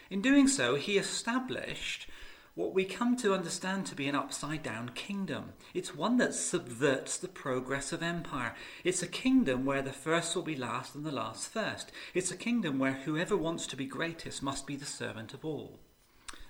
In 0.09 0.21
doing 0.21 0.47
so, 0.47 0.75
he 0.75 0.97
established 0.97 2.07
what 2.55 2.73
we 2.73 2.85
come 2.85 3.17
to 3.17 3.33
understand 3.33 3.85
to 3.85 3.95
be 3.95 4.07
an 4.07 4.15
upside 4.15 4.63
down 4.63 4.89
kingdom. 4.89 5.51
It's 5.73 5.93
one 5.93 6.15
that 6.17 6.33
subverts 6.33 7.17
the 7.17 7.27
progress 7.27 7.91
of 7.91 8.01
empire. 8.01 8.55
It's 8.85 9.03
a 9.03 9.07
kingdom 9.07 9.65
where 9.65 9.81
the 9.81 9.91
first 9.91 10.33
will 10.35 10.43
be 10.43 10.55
last 10.55 10.95
and 10.95 11.05
the 11.05 11.11
last 11.11 11.49
first. 11.49 11.91
It's 12.13 12.31
a 12.31 12.37
kingdom 12.37 12.79
where 12.79 12.93
whoever 12.93 13.35
wants 13.35 13.67
to 13.67 13.75
be 13.75 13.85
greatest 13.85 14.41
must 14.41 14.65
be 14.65 14.77
the 14.77 14.85
servant 14.85 15.33
of 15.33 15.43
all. 15.43 15.79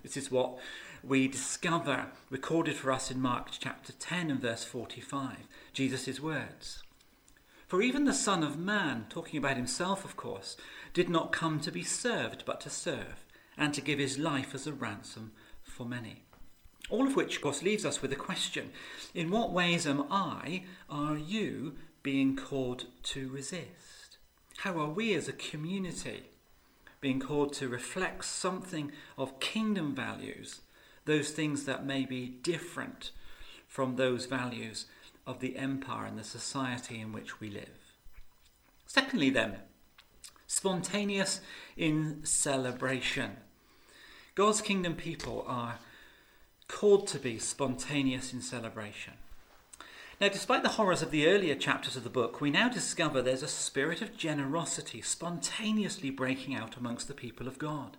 This 0.03 0.15
is 0.15 0.29
what 0.29 0.59
we 1.03 1.27
discover 1.27 2.05
recorded 2.29 2.75
for 2.75 2.91
us 2.91 3.09
in 3.09 3.19
Mark 3.19 3.47
chapter 3.59 3.91
10 3.91 4.29
and 4.29 4.39
verse 4.39 4.63
45, 4.63 5.47
Jesus' 5.73 6.19
words. 6.19 6.83
For 7.67 7.81
even 7.81 8.05
the 8.05 8.13
Son 8.13 8.43
of 8.43 8.59
Man, 8.59 9.07
talking 9.09 9.39
about 9.39 9.57
himself, 9.57 10.05
of 10.05 10.15
course, 10.15 10.55
did 10.93 11.09
not 11.09 11.31
come 11.31 11.59
to 11.61 11.71
be 11.71 11.83
served, 11.83 12.43
but 12.45 12.61
to 12.61 12.69
serve, 12.69 13.25
and 13.57 13.73
to 13.73 13.81
give 13.81 13.97
his 13.97 14.19
life 14.19 14.53
as 14.53 14.67
a 14.67 14.73
ransom 14.73 15.31
for 15.65 15.85
many. 15.85 16.23
All 16.89 17.07
of 17.07 17.15
which, 17.15 17.37
of 17.37 17.41
course, 17.41 17.63
leaves 17.63 17.85
us 17.85 18.01
with 18.01 18.13
a 18.13 18.17
question 18.17 18.71
In 19.13 19.31
what 19.31 19.51
ways 19.51 19.85
am 19.87 20.05
I, 20.11 20.63
are 20.89 21.17
you, 21.17 21.75
being 22.03 22.35
called 22.35 22.85
to 23.01 23.29
resist? 23.29 24.17
How 24.57 24.79
are 24.79 24.89
we 24.89 25.13
as 25.13 25.27
a 25.27 25.33
community 25.33 26.29
being 27.01 27.19
called 27.19 27.53
to 27.53 27.67
reflect 27.67 28.25
something 28.25 28.91
of 29.17 29.39
kingdom 29.39 29.93
values, 29.93 30.61
those 31.05 31.31
things 31.31 31.65
that 31.65 31.85
may 31.85 32.05
be 32.05 32.27
different 32.27 33.11
from 33.67 33.95
those 33.95 34.25
values 34.25 34.85
of 35.27 35.39
the 35.39 35.57
empire 35.57 36.05
and 36.05 36.17
the 36.17 36.23
society 36.23 36.99
in 36.99 37.11
which 37.11 37.39
we 37.39 37.49
live? 37.49 37.93
Secondly, 38.85 39.29
then, 39.29 39.57
spontaneous 40.47 41.41
in 41.75 42.23
celebration. 42.23 43.37
God's 44.35 44.59
kingdom 44.59 44.95
people 44.95 45.45
are 45.47 45.79
called 46.67 47.07
to 47.07 47.19
be 47.19 47.39
spontaneous 47.39 48.33
in 48.33 48.41
celebration. 48.41 49.13
Now, 50.19 50.27
despite 50.27 50.61
the 50.61 50.69
horrors 50.69 51.01
of 51.01 51.11
the 51.11 51.27
earlier 51.27 51.55
chapters 51.55 51.95
of 51.95 52.03
the 52.03 52.09
book, 52.09 52.41
we 52.41 52.51
now 52.51 52.67
discover 52.67 53.21
there's 53.21 53.43
a 53.43 53.47
spirit 53.47 54.01
of 54.01 54.17
generosity 54.17 55.01
spontaneously 55.01 56.09
breaking 56.09 56.53
out 56.53 56.75
amongst 56.75 57.07
the 57.07 57.13
people 57.13 57.47
of 57.47 57.57
God. 57.57 57.95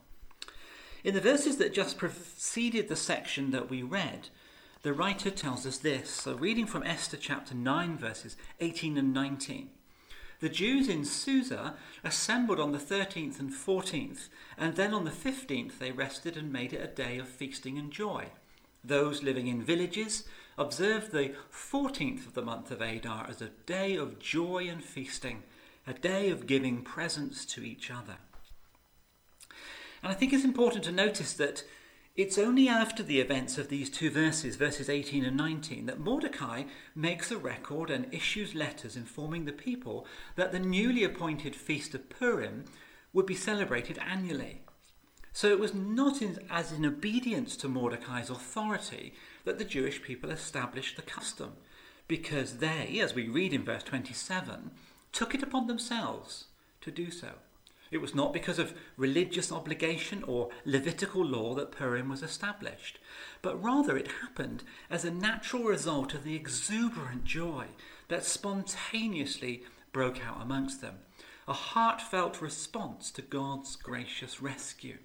In 1.02 1.14
the 1.14 1.22
verses 1.22 1.56
that 1.56 1.72
just 1.72 1.96
preceded 1.96 2.88
the 2.88 2.96
section 2.96 3.50
that 3.52 3.70
we 3.70 3.82
read, 3.82 4.28
the 4.82 4.92
writer 4.92 5.30
tells 5.30 5.64
us 5.64 5.78
this. 5.78 6.10
So, 6.10 6.34
reading 6.34 6.66
from 6.66 6.82
Esther 6.82 7.16
chapter 7.16 7.54
9, 7.54 7.96
verses 7.96 8.36
18 8.60 8.98
and 8.98 9.14
19. 9.14 9.70
The 10.40 10.48
Jews 10.50 10.88
in 10.88 11.04
Susa 11.04 11.76
assembled 12.04 12.60
on 12.60 12.72
the 12.72 12.78
13th 12.78 13.40
and 13.40 13.50
14th, 13.50 14.28
and 14.58 14.76
then 14.76 14.92
on 14.92 15.04
the 15.04 15.10
15th 15.10 15.78
they 15.78 15.92
rested 15.92 16.36
and 16.36 16.52
made 16.52 16.74
it 16.74 16.82
a 16.82 16.94
day 16.94 17.18
of 17.18 17.28
feasting 17.28 17.78
and 17.78 17.90
joy. 17.90 18.26
Those 18.84 19.22
living 19.22 19.46
in 19.46 19.62
villages 19.62 20.24
observed 20.58 21.10
the 21.10 21.34
14th 21.50 22.26
of 22.26 22.34
the 22.34 22.42
month 22.42 22.70
of 22.70 22.82
Adar 22.82 23.26
as 23.28 23.40
a 23.40 23.50
day 23.66 23.96
of 23.96 24.18
joy 24.18 24.68
and 24.68 24.84
feasting, 24.84 25.42
a 25.86 25.94
day 25.94 26.28
of 26.28 26.46
giving 26.46 26.82
presents 26.82 27.46
to 27.46 27.64
each 27.64 27.90
other. 27.90 28.16
And 30.02 30.12
I 30.12 30.14
think 30.14 30.32
it's 30.32 30.44
important 30.44 30.84
to 30.84 30.92
notice 30.92 31.32
that 31.32 31.64
it's 32.16 32.38
only 32.38 32.66
after 32.66 33.02
the 33.02 33.20
events 33.20 33.58
of 33.58 33.68
these 33.68 33.90
two 33.90 34.10
verses, 34.10 34.56
verses 34.56 34.88
18 34.88 35.24
and 35.24 35.36
19, 35.36 35.84
that 35.84 36.00
Mordecai 36.00 36.64
makes 36.94 37.30
a 37.30 37.36
record 37.36 37.90
and 37.90 38.12
issues 38.12 38.54
letters 38.54 38.96
informing 38.96 39.44
the 39.44 39.52
people 39.52 40.06
that 40.34 40.50
the 40.50 40.58
newly 40.58 41.04
appointed 41.04 41.54
Feast 41.54 41.94
of 41.94 42.08
Purim 42.08 42.64
would 43.12 43.26
be 43.26 43.34
celebrated 43.34 43.98
annually. 43.98 44.62
So 45.34 45.48
it 45.48 45.60
was 45.60 45.74
not 45.74 46.22
in, 46.22 46.38
as 46.48 46.72
in 46.72 46.86
obedience 46.86 47.54
to 47.58 47.68
Mordecai's 47.68 48.30
authority 48.30 49.12
that 49.44 49.58
the 49.58 49.64
Jewish 49.64 50.02
people 50.02 50.30
established 50.30 50.96
the 50.96 51.02
custom, 51.02 51.52
because 52.08 52.58
they, 52.58 52.98
as 52.98 53.14
we 53.14 53.28
read 53.28 53.52
in 53.52 53.62
verse 53.62 53.82
27, 53.82 54.70
took 55.12 55.34
it 55.34 55.42
upon 55.42 55.66
themselves 55.66 56.46
to 56.80 56.90
do 56.90 57.10
so. 57.10 57.32
It 57.90 57.98
was 57.98 58.14
not 58.14 58.32
because 58.32 58.58
of 58.58 58.74
religious 58.96 59.52
obligation 59.52 60.24
or 60.24 60.50
Levitical 60.64 61.24
law 61.24 61.54
that 61.54 61.70
Purim 61.70 62.08
was 62.08 62.22
established, 62.22 62.98
but 63.42 63.62
rather 63.62 63.96
it 63.96 64.08
happened 64.22 64.64
as 64.90 65.04
a 65.04 65.10
natural 65.10 65.64
result 65.64 66.14
of 66.14 66.24
the 66.24 66.34
exuberant 66.34 67.24
joy 67.24 67.66
that 68.08 68.24
spontaneously 68.24 69.62
broke 69.92 70.24
out 70.26 70.42
amongst 70.42 70.80
them, 70.80 70.98
a 71.46 71.52
heartfelt 71.52 72.42
response 72.42 73.10
to 73.12 73.22
God's 73.22 73.76
gracious 73.76 74.42
rescue. 74.42 74.98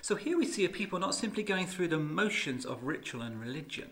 So 0.00 0.14
here 0.14 0.38
we 0.38 0.46
see 0.46 0.64
a 0.64 0.70
people 0.70 0.98
not 0.98 1.14
simply 1.14 1.42
going 1.42 1.66
through 1.66 1.88
the 1.88 1.98
motions 1.98 2.64
of 2.64 2.84
ritual 2.84 3.22
and 3.22 3.40
religion, 3.40 3.90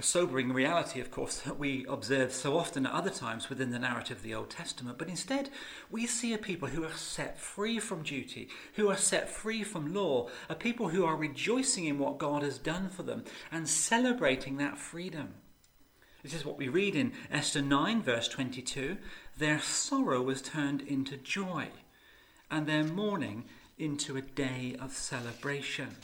a 0.00 0.02
sobering 0.02 0.50
reality, 0.50 0.98
of 0.98 1.10
course, 1.10 1.40
that 1.40 1.58
we 1.58 1.84
observe 1.86 2.32
so 2.32 2.56
often 2.56 2.86
at 2.86 2.92
other 2.92 3.10
times 3.10 3.50
within 3.50 3.70
the 3.70 3.78
narrative 3.78 4.16
of 4.16 4.22
the 4.22 4.34
Old 4.34 4.48
Testament, 4.48 4.96
but 4.96 5.10
instead 5.10 5.50
we 5.90 6.06
see 6.06 6.32
a 6.32 6.38
people 6.38 6.68
who 6.68 6.82
are 6.82 6.94
set 6.94 7.38
free 7.38 7.78
from 7.78 8.02
duty, 8.02 8.48
who 8.76 8.88
are 8.88 8.96
set 8.96 9.28
free 9.28 9.62
from 9.62 9.92
law, 9.92 10.30
a 10.48 10.54
people 10.54 10.88
who 10.88 11.04
are 11.04 11.16
rejoicing 11.16 11.84
in 11.84 11.98
what 11.98 12.16
God 12.16 12.42
has 12.42 12.56
done 12.56 12.88
for 12.88 13.02
them 13.02 13.24
and 13.52 13.68
celebrating 13.68 14.56
that 14.56 14.78
freedom. 14.78 15.34
This 16.22 16.32
is 16.32 16.46
what 16.46 16.56
we 16.56 16.68
read 16.68 16.96
in 16.96 17.12
Esther 17.30 17.60
9, 17.60 18.00
verse 18.00 18.26
22. 18.26 18.96
Their 19.36 19.60
sorrow 19.60 20.22
was 20.22 20.40
turned 20.40 20.80
into 20.80 21.18
joy, 21.18 21.68
and 22.50 22.66
their 22.66 22.84
mourning 22.84 23.44
into 23.76 24.16
a 24.16 24.22
day 24.22 24.76
of 24.80 24.92
celebration. 24.92 25.96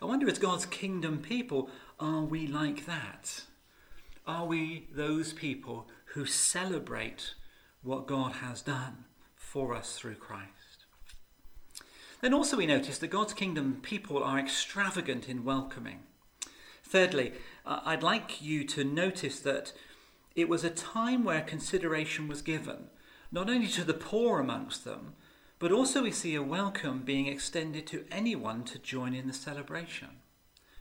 I 0.00 0.04
wonder, 0.04 0.28
as 0.28 0.38
God's 0.38 0.66
kingdom 0.66 1.18
people, 1.20 1.70
are 1.98 2.22
we 2.22 2.46
like 2.46 2.86
that? 2.86 3.42
Are 4.26 4.46
we 4.46 4.88
those 4.92 5.32
people 5.32 5.88
who 6.14 6.26
celebrate 6.26 7.34
what 7.82 8.06
God 8.06 8.32
has 8.34 8.60
done 8.60 9.04
for 9.34 9.74
us 9.74 9.96
through 9.96 10.16
Christ? 10.16 10.84
Then 12.20 12.34
also 12.34 12.56
we 12.56 12.66
notice 12.66 12.98
that 12.98 13.08
God's 13.08 13.32
kingdom 13.32 13.80
people 13.82 14.22
are 14.22 14.38
extravagant 14.38 15.28
in 15.28 15.44
welcoming. 15.44 16.00
Thirdly, 16.82 17.32
uh, 17.64 17.80
I'd 17.84 18.02
like 18.02 18.42
you 18.42 18.64
to 18.64 18.84
notice 18.84 19.40
that 19.40 19.72
it 20.34 20.48
was 20.48 20.64
a 20.64 20.70
time 20.70 21.24
where 21.24 21.40
consideration 21.40 22.28
was 22.28 22.42
given, 22.42 22.88
not 23.32 23.48
only 23.48 23.68
to 23.68 23.84
the 23.84 23.94
poor 23.94 24.38
amongst 24.38 24.84
them, 24.84 25.14
but 25.58 25.72
also 25.72 26.02
we 26.02 26.10
see 26.10 26.34
a 26.34 26.42
welcome 26.42 27.00
being 27.00 27.26
extended 27.26 27.86
to 27.86 28.04
anyone 28.10 28.64
to 28.64 28.78
join 28.78 29.14
in 29.14 29.26
the 29.26 29.32
celebration. 29.32 30.08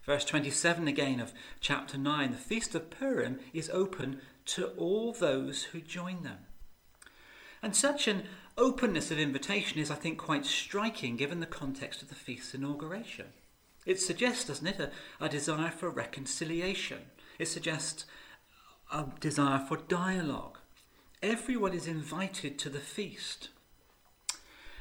Verse 0.05 0.25
27 0.25 0.87
again 0.87 1.19
of 1.19 1.33
chapter 1.59 1.97
9 1.97 2.31
the 2.31 2.37
Feast 2.37 2.75
of 2.75 2.89
Purim 2.89 3.39
is 3.53 3.69
open 3.71 4.21
to 4.45 4.67
all 4.77 5.13
those 5.13 5.63
who 5.63 5.81
join 5.81 6.23
them. 6.23 6.39
And 7.63 7.75
such 7.75 8.07
an 8.07 8.25
openness 8.57 9.09
of 9.09 9.17
invitation 9.17 9.79
is, 9.79 9.89
I 9.89 9.95
think, 9.95 10.19
quite 10.19 10.45
striking 10.45 11.15
given 11.15 11.39
the 11.39 11.47
context 11.47 12.03
of 12.03 12.09
the 12.09 12.15
feast's 12.15 12.53
inauguration. 12.53 13.27
It 13.85 13.99
suggests, 13.99 14.45
doesn't 14.45 14.67
it, 14.67 14.79
a, 14.79 14.91
a 15.19 15.29
desire 15.29 15.71
for 15.71 15.89
reconciliation. 15.89 16.99
It 17.39 17.47
suggests 17.47 18.05
a 18.91 19.05
desire 19.19 19.59
for 19.59 19.77
dialogue. 19.77 20.59
Everyone 21.23 21.73
is 21.73 21.87
invited 21.87 22.59
to 22.59 22.69
the 22.69 22.79
feast. 22.79 23.49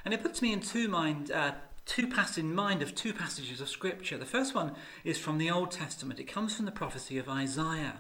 And 0.05 0.13
it 0.13 0.23
puts 0.23 0.43
me 0.43 0.53
in 0.53 0.61
two 0.61 0.89
mind, 0.89 1.31
uh, 1.31 1.53
two 1.87 2.07
pass 2.07 2.39
in 2.39 2.55
mind 2.55 2.83
of 2.83 2.95
two 2.95 3.13
passages 3.13 3.61
of 3.61 3.69
Scripture. 3.69 4.19
The 4.19 4.25
first 4.25 4.55
one 4.55 4.75
is 5.05 5.19
from 5.19 5.39
the 5.39 5.51
Old 5.51 5.71
Testament. 5.71 6.21
It 6.21 6.25
comes 6.25 6.55
from 6.55 6.65
the 6.65 6.73
prophecy 6.73 7.19
of 7.19 7.29
Isaiah. 7.29 7.99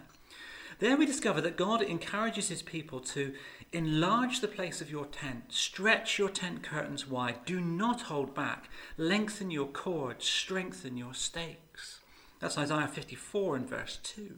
There 0.80 0.96
we 0.96 1.06
discover 1.06 1.40
that 1.40 1.56
God 1.56 1.82
encourages 1.82 2.48
his 2.48 2.62
people 2.62 2.98
to 3.00 3.34
enlarge 3.72 4.40
the 4.40 4.48
place 4.48 4.80
of 4.80 4.90
your 4.90 5.06
tent, 5.06 5.44
stretch 5.48 6.18
your 6.18 6.28
tent 6.28 6.62
curtains 6.62 7.06
wide, 7.06 7.44
do 7.44 7.60
not 7.60 8.02
hold 8.02 8.34
back, 8.34 8.68
lengthen 8.96 9.50
your 9.50 9.68
cords, 9.68 10.24
strengthen 10.24 10.96
your 10.96 11.14
stakes. 11.14 12.00
That's 12.40 12.58
Isaiah 12.58 12.88
54 12.88 13.56
and 13.56 13.68
verse 13.68 13.98
2. 14.02 14.36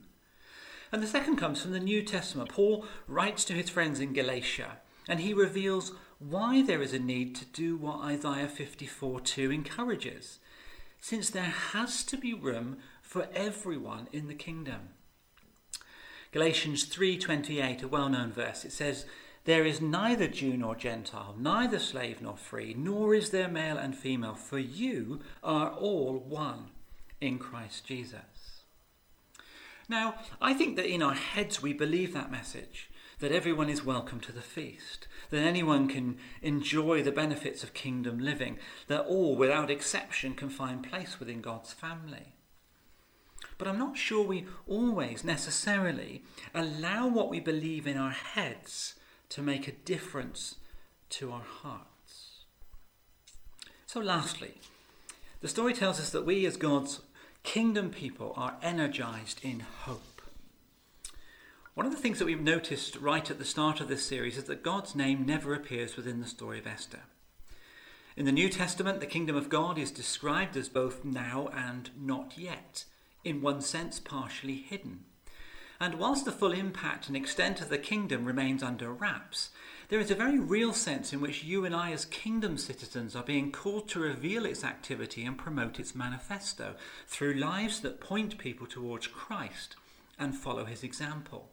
And 0.92 1.02
the 1.02 1.06
second 1.06 1.36
comes 1.36 1.62
from 1.62 1.72
the 1.72 1.80
New 1.80 2.02
Testament. 2.02 2.50
Paul 2.50 2.84
writes 3.08 3.44
to 3.46 3.54
his 3.54 3.70
friends 3.70 3.98
in 3.98 4.12
Galatia, 4.12 4.78
and 5.08 5.20
he 5.20 5.32
reveals 5.32 5.92
why 6.18 6.62
there 6.62 6.82
is 6.82 6.92
a 6.92 6.98
need 6.98 7.34
to 7.36 7.44
do 7.44 7.76
what 7.76 8.00
Isaiah 8.00 8.48
54 8.48 9.20
2 9.20 9.52
encourages, 9.52 10.38
since 10.98 11.30
there 11.30 11.42
has 11.42 12.02
to 12.04 12.16
be 12.16 12.32
room 12.32 12.78
for 13.02 13.28
everyone 13.34 14.08
in 14.12 14.26
the 14.26 14.34
kingdom. 14.34 14.90
Galatians 16.32 16.84
3:28, 16.84 17.82
a 17.82 17.88
well-known 17.88 18.32
verse, 18.32 18.64
it 18.64 18.72
says, 18.72 19.06
"There 19.44 19.64
is 19.64 19.80
neither 19.80 20.26
Jew 20.26 20.56
nor 20.56 20.74
Gentile, 20.74 21.36
neither 21.38 21.78
slave 21.78 22.20
nor 22.20 22.36
free, 22.36 22.74
nor 22.74 23.14
is 23.14 23.30
there 23.30 23.48
male 23.48 23.78
and 23.78 23.96
female, 23.96 24.34
for 24.34 24.58
you 24.58 25.20
are 25.42 25.70
all 25.70 26.18
one 26.18 26.70
in 27.20 27.38
Christ 27.38 27.86
Jesus." 27.86 28.64
Now, 29.88 30.18
I 30.40 30.52
think 30.52 30.76
that 30.76 30.92
in 30.92 31.02
our 31.02 31.14
heads 31.14 31.62
we 31.62 31.72
believe 31.72 32.12
that 32.12 32.30
message, 32.30 32.90
that 33.18 33.32
everyone 33.32 33.70
is 33.70 33.84
welcome 33.84 34.20
to 34.20 34.32
the 34.32 34.42
feast 34.42 35.08
that 35.30 35.42
anyone 35.42 35.88
can 35.88 36.18
enjoy 36.42 37.02
the 37.02 37.12
benefits 37.12 37.62
of 37.62 37.72
kingdom 37.72 38.18
living, 38.18 38.58
that 38.88 39.06
all, 39.06 39.34
without 39.36 39.70
exception, 39.70 40.34
can 40.34 40.50
find 40.50 40.88
place 40.88 41.18
within 41.18 41.40
God's 41.40 41.72
family. 41.72 42.34
But 43.58 43.68
I'm 43.68 43.78
not 43.78 43.96
sure 43.96 44.22
we 44.22 44.44
always 44.68 45.24
necessarily 45.24 46.22
allow 46.54 47.08
what 47.08 47.30
we 47.30 47.40
believe 47.40 47.86
in 47.86 47.96
our 47.96 48.10
heads 48.10 48.94
to 49.30 49.42
make 49.42 49.66
a 49.66 49.72
difference 49.72 50.56
to 51.10 51.32
our 51.32 51.42
hearts. 51.42 52.44
So, 53.86 54.00
lastly, 54.00 54.60
the 55.40 55.48
story 55.48 55.72
tells 55.72 55.98
us 55.98 56.10
that 56.10 56.26
we, 56.26 56.44
as 56.44 56.58
God's 56.58 57.00
kingdom 57.44 57.90
people, 57.90 58.34
are 58.36 58.56
energized 58.62 59.40
in 59.42 59.60
hope. 59.60 60.15
One 61.76 61.84
of 61.84 61.92
the 61.92 62.00
things 62.00 62.18
that 62.18 62.24
we've 62.24 62.40
noticed 62.40 62.96
right 62.96 63.30
at 63.30 63.38
the 63.38 63.44
start 63.44 63.82
of 63.82 63.88
this 63.88 64.02
series 64.02 64.38
is 64.38 64.44
that 64.44 64.62
God's 64.62 64.94
name 64.94 65.26
never 65.26 65.52
appears 65.52 65.94
within 65.94 66.22
the 66.22 66.26
story 66.26 66.58
of 66.58 66.66
Esther. 66.66 67.00
In 68.16 68.24
the 68.24 68.32
New 68.32 68.48
Testament, 68.48 69.00
the 69.00 69.04
kingdom 69.04 69.36
of 69.36 69.50
God 69.50 69.76
is 69.76 69.90
described 69.90 70.56
as 70.56 70.70
both 70.70 71.04
now 71.04 71.50
and 71.54 71.90
not 71.94 72.38
yet, 72.38 72.86
in 73.24 73.42
one 73.42 73.60
sense, 73.60 74.00
partially 74.00 74.54
hidden. 74.54 75.00
And 75.78 75.96
whilst 75.96 76.24
the 76.24 76.32
full 76.32 76.52
impact 76.52 77.08
and 77.08 77.16
extent 77.16 77.60
of 77.60 77.68
the 77.68 77.76
kingdom 77.76 78.24
remains 78.24 78.62
under 78.62 78.90
wraps, 78.90 79.50
there 79.90 80.00
is 80.00 80.10
a 80.10 80.14
very 80.14 80.38
real 80.38 80.72
sense 80.72 81.12
in 81.12 81.20
which 81.20 81.44
you 81.44 81.66
and 81.66 81.76
I, 81.76 81.92
as 81.92 82.06
kingdom 82.06 82.56
citizens, 82.56 83.14
are 83.14 83.22
being 83.22 83.52
called 83.52 83.86
to 83.90 84.00
reveal 84.00 84.46
its 84.46 84.64
activity 84.64 85.26
and 85.26 85.36
promote 85.36 85.78
its 85.78 85.94
manifesto 85.94 86.74
through 87.06 87.34
lives 87.34 87.80
that 87.80 88.00
point 88.00 88.38
people 88.38 88.66
towards 88.66 89.08
Christ 89.08 89.76
and 90.18 90.34
follow 90.34 90.64
his 90.64 90.82
example. 90.82 91.50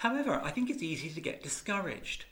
However, 0.00 0.40
I 0.42 0.50
think 0.50 0.70
it's 0.70 0.82
easy 0.82 1.10
to 1.10 1.20
get 1.20 1.42
discouraged, 1.42 2.24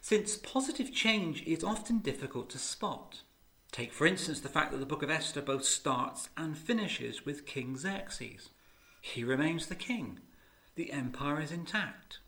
since 0.00 0.36
positive 0.36 0.92
change 0.92 1.44
is 1.44 1.62
often 1.62 1.98
difficult 1.98 2.50
to 2.50 2.58
spot. 2.58 3.22
Take, 3.70 3.92
for 3.92 4.08
instance, 4.08 4.40
the 4.40 4.48
fact 4.48 4.72
that 4.72 4.78
the 4.78 4.86
book 4.86 5.04
of 5.04 5.10
Esther 5.10 5.40
both 5.40 5.64
starts 5.64 6.30
and 6.36 6.58
finishes 6.58 7.24
with 7.24 7.46
King 7.46 7.76
Xerxes. 7.78 8.50
He 9.00 9.22
remains 9.22 9.68
the 9.68 9.76
king. 9.76 10.18
The 10.74 10.90
empire 10.90 11.40
is 11.40 11.52
intact. 11.52 12.18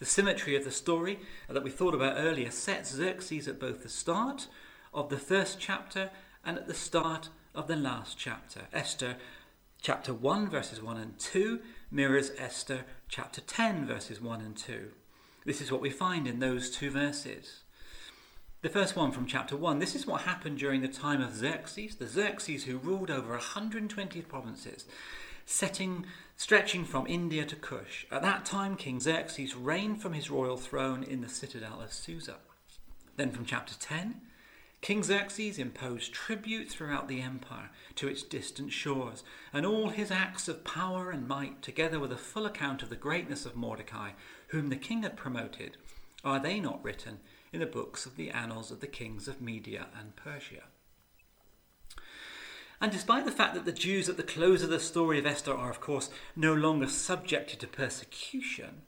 The 0.00 0.04
symmetry 0.04 0.54
of 0.54 0.64
the 0.64 0.70
story 0.70 1.18
that 1.48 1.64
we 1.64 1.70
thought 1.70 1.94
about 1.94 2.18
earlier 2.18 2.50
sets 2.50 2.90
Xerxes 2.92 3.48
at 3.48 3.58
both 3.58 3.82
the 3.82 3.88
start 3.88 4.48
of 4.92 5.08
the 5.08 5.16
first 5.16 5.58
chapter 5.58 6.10
and 6.44 6.58
at 6.58 6.66
the 6.66 6.74
start 6.74 7.30
of 7.54 7.68
the 7.68 7.76
last 7.76 8.18
chapter. 8.18 8.68
Esther 8.70 9.16
chapter 9.80 10.12
1, 10.12 10.50
verses 10.50 10.82
1 10.82 10.98
and 10.98 11.18
2, 11.18 11.58
mirrors 11.90 12.32
Esther 12.38 12.84
chapter 13.08 13.40
10, 13.40 13.86
verses 13.86 14.20
1 14.20 14.40
and 14.40 14.56
2. 14.56 14.90
This 15.44 15.60
is 15.60 15.70
what 15.70 15.80
we 15.80 15.90
find 15.90 16.26
in 16.26 16.40
those 16.40 16.70
two 16.70 16.90
verses. 16.90 17.62
The 18.62 18.68
first 18.68 18.96
one 18.96 19.12
from 19.12 19.26
chapter 19.26 19.56
1 19.56 19.78
this 19.78 19.94
is 19.94 20.06
what 20.06 20.22
happened 20.22 20.58
during 20.58 20.82
the 20.82 20.88
time 20.88 21.20
of 21.20 21.34
Xerxes, 21.34 21.96
the 21.96 22.08
Xerxes 22.08 22.64
who 22.64 22.78
ruled 22.78 23.10
over 23.10 23.30
120 23.30 24.22
provinces, 24.22 24.86
setting, 25.44 26.06
stretching 26.36 26.84
from 26.84 27.06
India 27.06 27.44
to 27.44 27.54
Kush. 27.54 28.06
At 28.10 28.22
that 28.22 28.44
time, 28.44 28.76
King 28.76 28.98
Xerxes 28.98 29.54
reigned 29.54 30.02
from 30.02 30.14
his 30.14 30.30
royal 30.30 30.56
throne 30.56 31.04
in 31.04 31.20
the 31.20 31.28
citadel 31.28 31.80
of 31.80 31.92
Susa. 31.92 32.36
Then 33.16 33.30
from 33.30 33.44
chapter 33.44 33.74
10, 33.78 34.20
King 34.80 35.02
Xerxes 35.02 35.58
imposed 35.58 36.12
tribute 36.12 36.70
throughout 36.70 37.08
the 37.08 37.20
empire 37.20 37.70
to 37.96 38.08
its 38.08 38.22
distant 38.22 38.72
shores, 38.72 39.24
and 39.52 39.66
all 39.66 39.88
his 39.88 40.10
acts 40.10 40.48
of 40.48 40.64
power 40.64 41.10
and 41.10 41.26
might, 41.26 41.62
together 41.62 41.98
with 41.98 42.12
a 42.12 42.16
full 42.16 42.46
account 42.46 42.82
of 42.82 42.90
the 42.90 42.96
greatness 42.96 43.46
of 43.46 43.56
Mordecai, 43.56 44.10
whom 44.48 44.68
the 44.68 44.76
king 44.76 45.02
had 45.02 45.16
promoted, 45.16 45.76
are 46.24 46.38
they 46.38 46.60
not 46.60 46.82
written 46.84 47.18
in 47.52 47.60
the 47.60 47.66
books 47.66 48.06
of 48.06 48.16
the 48.16 48.30
annals 48.30 48.70
of 48.70 48.80
the 48.80 48.86
kings 48.86 49.26
of 49.28 49.40
Media 49.40 49.88
and 49.98 50.14
Persia? 50.14 50.64
And 52.80 52.92
despite 52.92 53.24
the 53.24 53.32
fact 53.32 53.54
that 53.54 53.64
the 53.64 53.72
Jews 53.72 54.08
at 54.08 54.16
the 54.16 54.22
close 54.22 54.62
of 54.62 54.68
the 54.68 54.80
story 54.80 55.18
of 55.18 55.26
Esther 55.26 55.54
are, 55.54 55.70
of 55.70 55.80
course, 55.80 56.10
no 56.34 56.52
longer 56.52 56.88
subjected 56.88 57.58
to 57.60 57.66
persecution, 57.66 58.82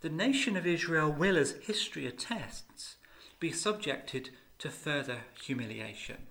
the 0.00 0.08
nation 0.08 0.56
of 0.56 0.66
Israel 0.66 1.12
will, 1.12 1.36
as 1.36 1.52
history 1.62 2.06
attests, 2.06 2.96
be 3.38 3.52
subjected 3.52 4.30
to 4.60 4.70
further 4.70 5.22
humiliation. 5.42 6.26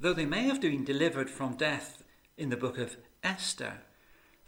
Though 0.00 0.12
they 0.12 0.26
may 0.26 0.42
have 0.42 0.60
been 0.60 0.84
delivered 0.84 1.30
from 1.30 1.56
death 1.56 2.02
in 2.36 2.50
the 2.50 2.56
book 2.56 2.78
of 2.78 2.96
Esther, 3.22 3.78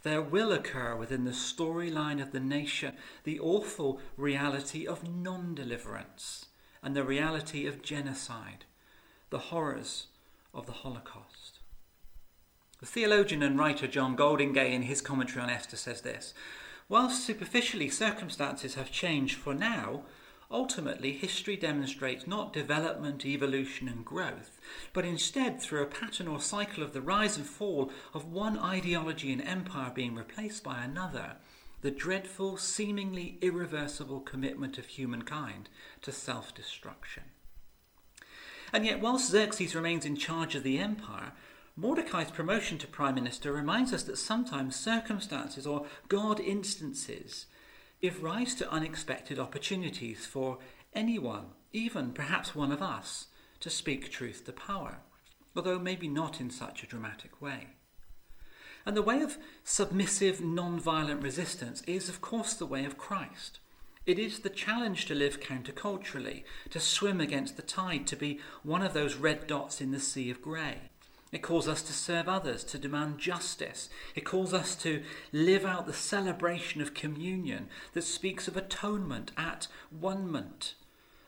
there 0.03 0.21
will 0.21 0.51
occur 0.51 0.95
within 0.95 1.23
the 1.23 1.31
storyline 1.31 2.21
of 2.21 2.31
the 2.31 2.39
nation 2.39 2.95
the 3.23 3.39
awful 3.39 3.99
reality 4.17 4.87
of 4.87 5.07
non 5.07 5.55
deliverance 5.55 6.45
and 6.81 6.95
the 6.95 7.03
reality 7.03 7.65
of 7.65 7.81
genocide, 7.81 8.65
the 9.29 9.39
horrors 9.39 10.07
of 10.53 10.65
the 10.65 10.71
Holocaust. 10.71 11.59
The 12.79 12.85
theologian 12.85 13.43
and 13.43 13.59
writer 13.59 13.87
John 13.87 14.15
Goldingay, 14.15 14.71
in 14.71 14.83
his 14.83 15.01
commentary 15.01 15.41
on 15.41 15.49
Esther, 15.49 15.75
says 15.77 16.01
this 16.01 16.33
Whilst 16.87 17.25
superficially 17.25 17.89
circumstances 17.89 18.75
have 18.75 18.91
changed 18.91 19.35
for 19.37 19.53
now, 19.53 20.03
Ultimately, 20.51 21.11
history 21.13 21.55
demonstrates 21.55 22.25
not 22.25 22.53
development, 22.53 23.23
evolution, 23.23 23.87
and 23.87 24.03
growth, 24.03 24.59
but 24.93 25.05
instead 25.05 25.61
through 25.61 25.83
a 25.83 25.87
pattern 25.87 26.27
or 26.27 26.39
cycle 26.39 26.81
of 26.81 26.91
the 26.91 27.01
rise 27.01 27.37
and 27.37 27.45
fall 27.45 27.91
of 28.15 28.31
one 28.31 28.57
ideology 28.57 29.31
and 29.31 29.43
empire 29.43 29.91
being 29.93 30.15
replaced 30.15 30.63
by 30.63 30.83
another, 30.83 31.35
the 31.81 31.91
dreadful, 31.91 32.57
seemingly 32.57 33.37
irreversible 33.41 34.21
commitment 34.21 34.79
of 34.79 34.87
humankind 34.87 35.69
to 36.01 36.11
self 36.11 36.53
destruction. 36.55 37.23
And 38.73 38.85
yet, 38.85 38.99
whilst 39.01 39.29
Xerxes 39.29 39.75
remains 39.75 40.05
in 40.05 40.15
charge 40.15 40.55
of 40.55 40.63
the 40.63 40.79
empire, 40.79 41.33
Mordecai's 41.75 42.31
promotion 42.31 42.79
to 42.79 42.87
prime 42.87 43.15
minister 43.15 43.53
reminds 43.53 43.93
us 43.93 44.03
that 44.03 44.17
sometimes 44.17 44.75
circumstances 44.75 45.67
or 45.67 45.85
God 46.07 46.39
instances 46.39 47.45
give 48.01 48.23
rise 48.23 48.55
to 48.55 48.71
unexpected 48.71 49.39
opportunities 49.39 50.25
for 50.25 50.57
anyone, 50.93 51.47
even 51.73 52.11
perhaps 52.11 52.55
one 52.55 52.71
of 52.71 52.81
us, 52.81 53.27
to 53.59 53.69
speak 53.69 54.09
truth 54.09 54.45
to 54.45 54.53
power, 54.53 54.99
although 55.55 55.79
maybe 55.79 56.07
not 56.07 56.39
in 56.39 56.49
such 56.49 56.81
a 56.81 56.87
dramatic 56.87 57.41
way. 57.41 57.67
And 58.85 58.95
the 58.95 59.01
way 59.01 59.21
of 59.21 59.37
submissive, 59.63 60.41
non 60.41 60.79
violent 60.79 61.21
resistance 61.21 61.83
is, 61.85 62.07
of 62.07 62.21
course, 62.21 62.53
the 62.53 62.65
way 62.65 62.85
of 62.85 62.97
Christ. 62.97 63.59
It 64.05 64.17
is 64.17 64.39
the 64.39 64.49
challenge 64.49 65.05
to 65.05 65.13
live 65.13 65.41
counterculturally, 65.41 66.43
to 66.69 66.79
swim 66.79 67.19
against 67.19 67.57
the 67.57 67.61
tide, 67.61 68.07
to 68.07 68.15
be 68.15 68.39
one 68.63 68.81
of 68.81 68.93
those 68.93 69.15
red 69.15 69.45
dots 69.45 69.81
in 69.81 69.91
the 69.91 69.99
sea 69.99 70.31
of 70.31 70.41
grey. 70.41 70.89
It 71.31 71.43
calls 71.43 71.67
us 71.67 71.83
to 71.83 71.93
serve 71.93 72.27
others, 72.27 72.63
to 72.65 72.79
demand 72.79 73.19
justice. 73.19 73.89
It 74.15 74.25
calls 74.25 74.53
us 74.53 74.75
to 74.77 75.03
live 75.31 75.63
out 75.63 75.85
the 75.85 75.93
celebration 75.93 76.81
of 76.81 76.95
communion 76.95 77.67
that 77.93 78.03
speaks 78.03 78.47
of 78.47 78.57
atonement 78.57 79.31
at 79.37 79.67
one-ment, 79.91 80.73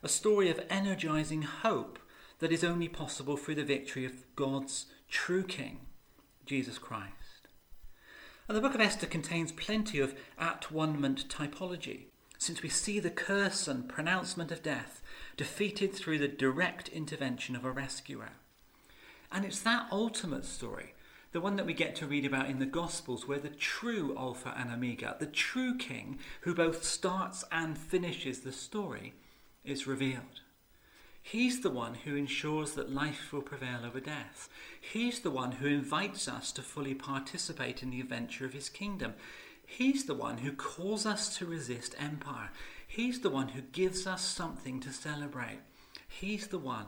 a 0.02 0.08
story 0.08 0.50
of 0.50 0.60
energizing 0.68 1.42
hope 1.42 2.00
that 2.40 2.50
is 2.50 2.64
only 2.64 2.88
possible 2.88 3.36
through 3.36 3.54
the 3.54 3.64
victory 3.64 4.04
of 4.04 4.24
God's 4.34 4.86
true 5.08 5.44
King, 5.44 5.86
Jesus 6.44 6.78
Christ. 6.78 7.12
And 8.48 8.56
the 8.56 8.60
book 8.60 8.74
of 8.74 8.80
Esther 8.80 9.06
contains 9.06 9.52
plenty 9.52 10.00
of 10.00 10.16
at 10.36 10.72
one-ment 10.72 11.28
typology, 11.28 12.06
since 12.38 12.60
we 12.60 12.68
see 12.68 12.98
the 12.98 13.10
curse 13.10 13.68
and 13.68 13.88
pronouncement 13.88 14.50
of 14.50 14.64
death 14.64 15.00
defeated 15.36 15.94
through 15.94 16.18
the 16.18 16.26
direct 16.26 16.88
intervention 16.88 17.54
of 17.54 17.64
a 17.64 17.70
rescuer. 17.70 18.32
And 19.32 19.44
it's 19.46 19.60
that 19.60 19.86
ultimate 19.90 20.44
story, 20.44 20.94
the 21.32 21.40
one 21.40 21.56
that 21.56 21.64
we 21.64 21.72
get 21.72 21.96
to 21.96 22.06
read 22.06 22.26
about 22.26 22.50
in 22.50 22.58
the 22.58 22.66
Gospels, 22.66 23.26
where 23.26 23.38
the 23.38 23.48
true 23.48 24.14
Alpha 24.16 24.54
and 24.56 24.70
Omega, 24.70 25.16
the 25.18 25.26
true 25.26 25.76
King, 25.78 26.18
who 26.42 26.54
both 26.54 26.84
starts 26.84 27.42
and 27.50 27.78
finishes 27.78 28.40
the 28.40 28.52
story, 28.52 29.14
is 29.64 29.86
revealed. 29.86 30.42
He's 31.22 31.60
the 31.60 31.70
one 31.70 31.94
who 31.94 32.16
ensures 32.16 32.72
that 32.72 32.92
life 32.92 33.32
will 33.32 33.42
prevail 33.42 33.86
over 33.86 34.00
death. 34.00 34.48
He's 34.80 35.20
the 35.20 35.30
one 35.30 35.52
who 35.52 35.68
invites 35.68 36.28
us 36.28 36.52
to 36.52 36.62
fully 36.62 36.94
participate 36.94 37.82
in 37.82 37.90
the 37.90 38.00
adventure 38.00 38.44
of 38.44 38.52
his 38.52 38.68
kingdom. 38.68 39.14
He's 39.64 40.04
the 40.04 40.14
one 40.14 40.38
who 40.38 40.52
calls 40.52 41.06
us 41.06 41.38
to 41.38 41.46
resist 41.46 41.94
empire. 41.98 42.50
He's 42.86 43.20
the 43.20 43.30
one 43.30 43.48
who 43.48 43.62
gives 43.62 44.06
us 44.06 44.22
something 44.22 44.80
to 44.80 44.92
celebrate. 44.92 45.60
He's 46.08 46.48
the 46.48 46.58
one 46.58 46.86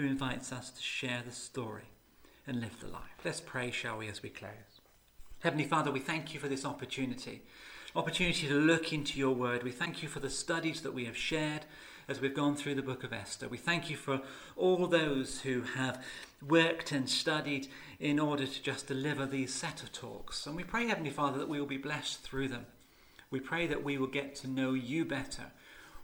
who 0.00 0.06
invites 0.06 0.50
us 0.50 0.70
to 0.70 0.82
share 0.82 1.22
the 1.24 1.32
story 1.32 1.90
and 2.46 2.60
live 2.60 2.80
the 2.80 2.86
life. 2.86 3.02
Let's 3.24 3.40
pray, 3.40 3.70
shall 3.70 3.98
we, 3.98 4.08
as 4.08 4.22
we 4.22 4.30
close. 4.30 4.80
Heavenly 5.40 5.66
Father, 5.66 5.90
we 5.90 6.00
thank 6.00 6.32
you 6.32 6.40
for 6.40 6.48
this 6.48 6.64
opportunity, 6.64 7.42
opportunity 7.94 8.48
to 8.48 8.54
look 8.54 8.92
into 8.92 9.18
your 9.18 9.34
word. 9.34 9.62
We 9.62 9.72
thank 9.72 10.02
you 10.02 10.08
for 10.08 10.20
the 10.20 10.30
studies 10.30 10.80
that 10.82 10.94
we 10.94 11.04
have 11.04 11.16
shared 11.16 11.66
as 12.08 12.20
we've 12.20 12.34
gone 12.34 12.56
through 12.56 12.76
the 12.76 12.82
book 12.82 13.04
of 13.04 13.12
Esther. 13.12 13.46
We 13.46 13.58
thank 13.58 13.90
you 13.90 13.96
for 13.96 14.22
all 14.56 14.86
those 14.86 15.42
who 15.42 15.62
have 15.62 16.02
worked 16.46 16.92
and 16.92 17.08
studied 17.08 17.68
in 17.98 18.18
order 18.18 18.46
to 18.46 18.62
just 18.62 18.86
deliver 18.86 19.26
these 19.26 19.52
set 19.52 19.82
of 19.82 19.92
talks. 19.92 20.46
And 20.46 20.56
we 20.56 20.64
pray, 20.64 20.88
Heavenly 20.88 21.10
Father, 21.10 21.38
that 21.38 21.48
we 21.48 21.60
will 21.60 21.66
be 21.66 21.76
blessed 21.76 22.22
through 22.22 22.48
them. 22.48 22.66
We 23.30 23.38
pray 23.38 23.66
that 23.66 23.84
we 23.84 23.98
will 23.98 24.06
get 24.06 24.34
to 24.36 24.48
know 24.48 24.72
you 24.72 25.04
better 25.04 25.52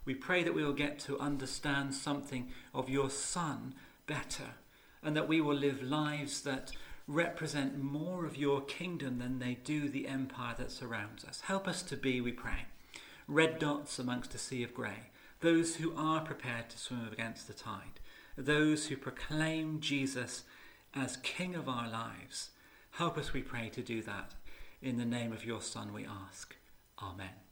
we 0.06 0.14
pray 0.14 0.44
that 0.44 0.54
we 0.54 0.64
will 0.64 0.72
get 0.72 1.00
to 1.00 1.18
understand 1.18 1.92
something 1.92 2.48
of 2.72 2.88
your 2.88 3.10
Son 3.10 3.74
better 4.06 4.54
and 5.02 5.16
that 5.16 5.28
we 5.28 5.40
will 5.40 5.56
live 5.56 5.82
lives 5.82 6.42
that 6.42 6.72
represent 7.06 7.78
more 7.78 8.24
of 8.24 8.36
your 8.36 8.60
kingdom 8.60 9.18
than 9.18 9.38
they 9.38 9.54
do 9.54 9.88
the 9.88 10.08
empire 10.08 10.54
that 10.58 10.72
surrounds 10.72 11.24
us. 11.24 11.42
Help 11.42 11.68
us 11.68 11.82
to 11.82 11.96
be, 11.96 12.20
we 12.20 12.32
pray, 12.32 12.66
red 13.28 13.58
dots 13.58 13.98
amongst 13.98 14.34
a 14.34 14.38
sea 14.38 14.62
of 14.62 14.74
grey, 14.74 15.10
those 15.40 15.76
who 15.76 15.94
are 15.96 16.20
prepared 16.20 16.68
to 16.70 16.78
swim 16.78 17.08
against 17.12 17.46
the 17.46 17.54
tide, 17.54 18.00
those 18.36 18.86
who 18.86 18.96
proclaim 18.96 19.80
Jesus 19.80 20.42
as 20.94 21.18
King 21.18 21.54
of 21.54 21.68
our 21.68 21.88
lives. 21.88 22.50
Help 22.92 23.16
us, 23.18 23.32
we 23.32 23.42
pray, 23.42 23.68
to 23.68 23.82
do 23.82 24.02
that. 24.02 24.34
In 24.82 24.96
the 24.96 25.04
name 25.04 25.32
of 25.32 25.44
your 25.44 25.60
Son, 25.60 25.92
we 25.92 26.06
ask. 26.06 26.56
Amen. 27.00 27.45